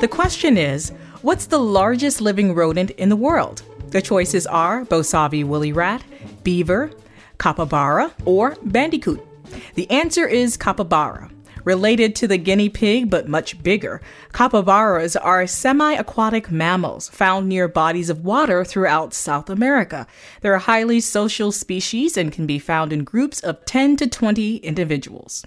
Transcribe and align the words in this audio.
The 0.00 0.08
question 0.10 0.58
is 0.58 0.92
what's 1.22 1.46
the 1.46 1.58
largest 1.58 2.20
living 2.20 2.54
rodent 2.54 2.90
in 2.90 3.08
the 3.08 3.16
world? 3.16 3.62
The 3.88 4.02
choices 4.02 4.46
are 4.46 4.84
Bosavi 4.84 5.44
woolly 5.44 5.72
rat, 5.72 6.04
beaver, 6.42 6.90
capybara, 7.38 8.12
or 8.24 8.56
bandicoot. 8.64 9.24
The 9.76 9.90
answer 9.90 10.26
is 10.26 10.56
capybara. 10.56 11.30
Related 11.64 12.14
to 12.16 12.28
the 12.28 12.36
guinea 12.36 12.68
pig, 12.68 13.08
but 13.08 13.28
much 13.28 13.62
bigger, 13.62 14.02
capybaras 14.34 15.16
are 15.16 15.46
semi 15.46 15.92
aquatic 15.94 16.50
mammals 16.50 17.08
found 17.08 17.48
near 17.48 17.66
bodies 17.68 18.10
of 18.10 18.24
water 18.24 18.64
throughout 18.64 19.14
South 19.14 19.48
America. 19.48 20.06
They're 20.42 20.54
a 20.54 20.58
highly 20.58 21.00
social 21.00 21.50
species 21.50 22.18
and 22.18 22.30
can 22.30 22.46
be 22.46 22.58
found 22.58 22.92
in 22.92 23.04
groups 23.04 23.40
of 23.40 23.64
10 23.64 23.96
to 23.96 24.06
20 24.06 24.56
individuals. 24.56 25.46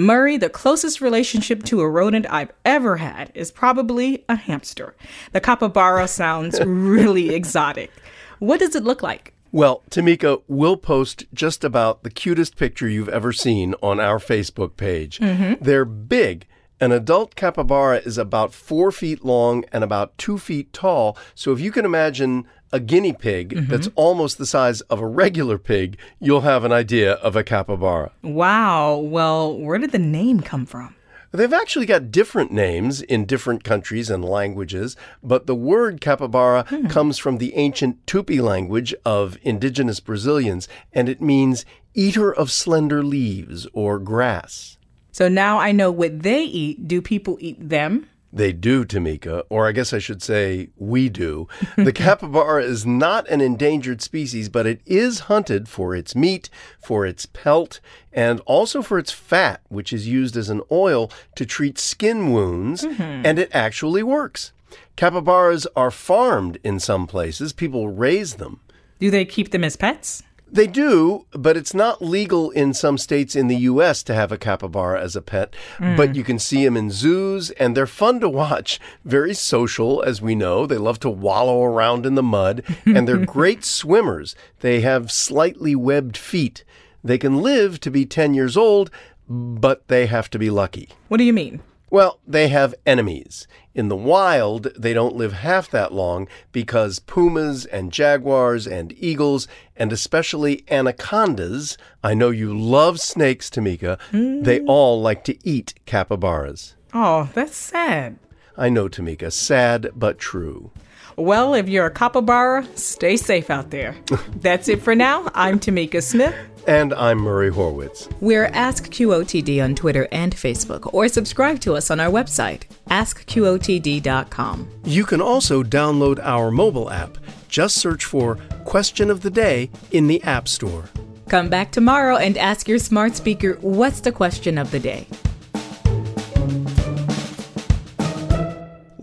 Murray, 0.00 0.38
the 0.38 0.48
closest 0.48 1.02
relationship 1.02 1.62
to 1.64 1.82
a 1.82 1.88
rodent 1.88 2.24
I've 2.30 2.52
ever 2.64 2.96
had 2.96 3.30
is 3.34 3.52
probably 3.52 4.24
a 4.30 4.34
hamster. 4.34 4.94
The 5.32 5.42
capybara 5.42 6.08
sounds 6.08 6.58
really 6.64 7.34
exotic. 7.34 7.90
What 8.38 8.60
does 8.60 8.74
it 8.74 8.82
look 8.82 9.02
like? 9.02 9.34
Well, 9.52 9.82
Tamika, 9.90 10.40
we'll 10.48 10.78
post 10.78 11.26
just 11.34 11.64
about 11.64 12.02
the 12.02 12.08
cutest 12.10 12.56
picture 12.56 12.88
you've 12.88 13.10
ever 13.10 13.30
seen 13.30 13.74
on 13.82 14.00
our 14.00 14.18
Facebook 14.18 14.78
page. 14.78 15.18
Mm-hmm. 15.18 15.62
They're 15.62 15.84
big. 15.84 16.46
An 16.82 16.92
adult 16.92 17.34
capybara 17.34 17.98
is 17.98 18.16
about 18.16 18.54
four 18.54 18.90
feet 18.90 19.22
long 19.22 19.66
and 19.70 19.84
about 19.84 20.16
two 20.16 20.38
feet 20.38 20.72
tall. 20.72 21.14
So 21.34 21.52
if 21.52 21.60
you 21.60 21.70
can 21.70 21.84
imagine 21.84 22.46
a 22.72 22.80
guinea 22.80 23.12
pig 23.12 23.50
mm-hmm. 23.50 23.70
that's 23.70 23.90
almost 23.96 24.38
the 24.38 24.46
size 24.46 24.80
of 24.82 24.98
a 24.98 25.06
regular 25.06 25.58
pig, 25.58 25.98
you'll 26.20 26.40
have 26.40 26.64
an 26.64 26.72
idea 26.72 27.14
of 27.14 27.36
a 27.36 27.44
capybara. 27.44 28.12
Wow. 28.22 28.96
Well, 28.96 29.58
where 29.58 29.76
did 29.76 29.92
the 29.92 29.98
name 29.98 30.40
come 30.40 30.64
from? 30.64 30.96
They've 31.32 31.52
actually 31.52 31.84
got 31.84 32.10
different 32.10 32.50
names 32.50 33.02
in 33.02 33.26
different 33.26 33.62
countries 33.62 34.08
and 34.08 34.24
languages, 34.24 34.96
but 35.22 35.46
the 35.46 35.54
word 35.54 36.00
capybara 36.00 36.64
hmm. 36.66 36.86
comes 36.86 37.18
from 37.18 37.36
the 37.36 37.54
ancient 37.56 38.04
Tupi 38.06 38.40
language 38.40 38.94
of 39.04 39.36
indigenous 39.42 40.00
Brazilians, 40.00 40.66
and 40.94 41.10
it 41.10 41.20
means 41.20 41.66
eater 41.92 42.32
of 42.32 42.50
slender 42.50 43.04
leaves 43.04 43.68
or 43.74 43.98
grass. 43.98 44.78
So 45.12 45.28
now 45.28 45.58
I 45.58 45.72
know 45.72 45.90
what 45.90 46.22
they 46.22 46.42
eat. 46.42 46.86
Do 46.86 47.00
people 47.02 47.36
eat 47.40 47.68
them? 47.68 48.06
They 48.32 48.52
do, 48.52 48.84
Tamika, 48.84 49.42
or 49.48 49.66
I 49.66 49.72
guess 49.72 49.92
I 49.92 49.98
should 49.98 50.22
say 50.22 50.70
we 50.76 51.08
do. 51.08 51.48
The 51.76 51.92
capybara 51.92 52.62
is 52.62 52.86
not 52.86 53.28
an 53.28 53.40
endangered 53.40 54.02
species, 54.02 54.48
but 54.48 54.66
it 54.66 54.80
is 54.86 55.20
hunted 55.20 55.68
for 55.68 55.96
its 55.96 56.14
meat, 56.14 56.48
for 56.78 57.04
its 57.04 57.26
pelt, 57.26 57.80
and 58.12 58.40
also 58.40 58.82
for 58.82 58.98
its 58.98 59.10
fat, 59.10 59.62
which 59.68 59.92
is 59.92 60.06
used 60.06 60.36
as 60.36 60.48
an 60.48 60.60
oil 60.70 61.10
to 61.34 61.44
treat 61.44 61.78
skin 61.78 62.32
wounds, 62.32 62.84
mm-hmm. 62.84 63.26
and 63.26 63.38
it 63.38 63.50
actually 63.52 64.02
works. 64.02 64.52
Capybaras 64.96 65.66
are 65.74 65.90
farmed 65.90 66.58
in 66.62 66.78
some 66.78 67.06
places, 67.06 67.52
people 67.52 67.88
raise 67.88 68.34
them. 68.34 68.60
Do 69.00 69.10
they 69.10 69.24
keep 69.24 69.50
them 69.50 69.64
as 69.64 69.76
pets? 69.76 70.22
They 70.52 70.66
do, 70.66 71.26
but 71.32 71.56
it's 71.56 71.74
not 71.74 72.02
legal 72.02 72.50
in 72.50 72.74
some 72.74 72.98
states 72.98 73.36
in 73.36 73.48
the 73.48 73.56
U.S. 73.56 74.02
to 74.04 74.14
have 74.14 74.32
a 74.32 74.38
capybara 74.38 75.00
as 75.00 75.14
a 75.14 75.22
pet. 75.22 75.54
Mm. 75.78 75.96
But 75.96 76.14
you 76.16 76.24
can 76.24 76.38
see 76.38 76.64
them 76.64 76.76
in 76.76 76.90
zoos, 76.90 77.50
and 77.52 77.76
they're 77.76 77.86
fun 77.86 78.20
to 78.20 78.28
watch. 78.28 78.80
Very 79.04 79.34
social, 79.34 80.02
as 80.02 80.20
we 80.20 80.34
know. 80.34 80.66
They 80.66 80.78
love 80.78 80.98
to 81.00 81.10
wallow 81.10 81.62
around 81.62 82.04
in 82.04 82.14
the 82.16 82.22
mud, 82.22 82.64
and 82.86 83.06
they're 83.06 83.24
great 83.24 83.64
swimmers. 83.64 84.34
They 84.60 84.80
have 84.80 85.12
slightly 85.12 85.76
webbed 85.76 86.16
feet. 86.16 86.64
They 87.02 87.18
can 87.18 87.38
live 87.42 87.80
to 87.80 87.90
be 87.90 88.04
10 88.04 88.34
years 88.34 88.56
old, 88.56 88.90
but 89.28 89.86
they 89.88 90.06
have 90.06 90.28
to 90.30 90.38
be 90.38 90.50
lucky. 90.50 90.88
What 91.08 91.18
do 91.18 91.24
you 91.24 91.32
mean? 91.32 91.62
Well, 91.90 92.20
they 92.26 92.48
have 92.48 92.74
enemies. 92.86 93.48
In 93.74 93.88
the 93.88 93.96
wild, 93.96 94.68
they 94.78 94.92
don't 94.92 95.16
live 95.16 95.32
half 95.32 95.70
that 95.70 95.92
long 95.92 96.28
because 96.52 97.00
pumas 97.00 97.66
and 97.66 97.92
jaguars 97.92 98.66
and 98.66 98.94
eagles, 98.96 99.48
and 99.76 99.92
especially 99.92 100.64
anacondas, 100.70 101.76
I 102.02 102.14
know 102.14 102.30
you 102.30 102.56
love 102.56 103.00
snakes, 103.00 103.50
Tamika, 103.50 103.98
mm. 104.12 104.44
they 104.44 104.60
all 104.60 105.00
like 105.00 105.24
to 105.24 105.48
eat 105.48 105.74
capybaras. 105.86 106.74
Oh, 106.94 107.28
that's 107.34 107.56
sad. 107.56 108.18
I 108.56 108.68
know, 108.68 108.88
Tamika, 108.88 109.32
sad 109.32 109.90
but 109.94 110.18
true. 110.18 110.70
Well, 111.16 111.54
if 111.54 111.68
you're 111.68 111.86
a 111.86 111.90
capybara, 111.90 112.66
stay 112.76 113.16
safe 113.16 113.50
out 113.50 113.70
there. 113.70 113.96
That's 114.36 114.68
it 114.68 114.82
for 114.82 114.94
now. 114.94 115.30
I'm 115.34 115.60
Tamika 115.60 116.02
Smith. 116.02 116.34
And 116.66 116.92
I'm 116.94 117.18
Murray 117.18 117.50
Horwitz. 117.50 118.10
We're 118.20 118.46
Ask 118.46 118.90
QOTD 118.90 119.62
on 119.62 119.74
Twitter 119.74 120.08
and 120.12 120.34
Facebook, 120.34 120.92
or 120.92 121.08
subscribe 121.08 121.60
to 121.60 121.74
us 121.74 121.90
on 121.90 122.00
our 122.00 122.10
website, 122.10 122.62
askqotd.com. 122.88 124.68
You 124.84 125.04
can 125.04 125.20
also 125.20 125.62
download 125.62 126.18
our 126.22 126.50
mobile 126.50 126.90
app. 126.90 127.18
Just 127.48 127.76
search 127.76 128.04
for 128.04 128.36
Question 128.64 129.10
of 129.10 129.22
the 129.22 129.30
Day 129.30 129.70
in 129.90 130.06
the 130.06 130.22
App 130.22 130.48
Store. 130.48 130.84
Come 131.28 131.48
back 131.48 131.72
tomorrow 131.72 132.16
and 132.16 132.36
ask 132.36 132.68
your 132.68 132.78
smart 132.78 133.16
speaker 133.16 133.58
what's 133.60 134.00
the 134.00 134.12
question 134.12 134.58
of 134.58 134.70
the 134.70 134.80
day. 134.80 135.06